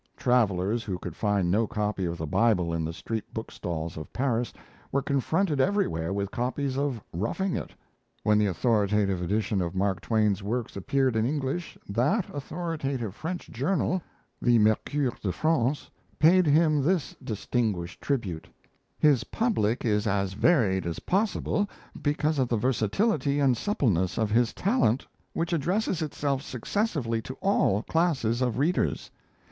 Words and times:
Travellers 0.17 0.83
who 0.83 0.97
could 0.97 1.15
find 1.15 1.51
no 1.51 1.67
copy 1.67 2.05
of 2.05 2.17
the 2.17 2.25
Bible 2.25 2.73
in 2.73 2.83
the 2.83 2.91
street 2.91 3.23
bookstalls 3.35 3.97
of 3.97 4.11
Paris, 4.11 4.51
were 4.91 5.03
confronted 5.03 5.61
everywhere 5.61 6.11
with 6.11 6.31
copies 6.31 6.75
of 6.75 6.99
'Roughing 7.13 7.55
It'. 7.55 7.75
When 8.23 8.39
the 8.39 8.47
authoritative 8.47 9.21
edition 9.21 9.61
of 9.61 9.75
Mark 9.75 10.01
Twain's 10.01 10.41
works 10.41 10.75
appeared 10.75 11.15
in 11.15 11.27
English, 11.27 11.77
that 11.87 12.25
authoritative 12.33 13.13
French 13.13 13.51
journal, 13.51 14.01
the 14.41 14.57
'Mercure 14.57 15.11
de 15.21 15.31
France', 15.31 15.91
paid 16.17 16.47
him 16.47 16.81
this 16.81 17.15
distinguished 17.23 18.01
tribute: 18.01 18.47
"His 18.97 19.23
public 19.25 19.85
is 19.85 20.07
as 20.07 20.33
varied 20.33 20.87
as 20.87 20.97
possible, 20.97 21.69
because 22.01 22.39
of 22.39 22.49
the 22.49 22.57
versatility 22.57 23.39
and 23.39 23.55
suppleness 23.55 24.17
of 24.17 24.31
his 24.31 24.51
talent 24.51 25.05
which 25.33 25.53
addresses 25.53 26.01
itself 26.01 26.41
successively 26.41 27.21
to 27.21 27.35
all 27.35 27.83
classes 27.83 28.41
of 28.41 28.57
readers. 28.57 29.11